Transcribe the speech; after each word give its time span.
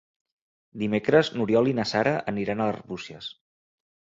Dimecres 0.83 1.29
n'Oriol 1.35 1.69
i 1.73 1.75
na 1.81 1.85
Sara 1.91 2.15
aniran 2.33 2.65
a 2.65 2.69
Arbúcies. 2.75 3.31